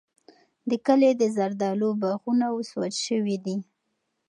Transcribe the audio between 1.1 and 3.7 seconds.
د زردالیو باغونه اوس وچ شوي دي.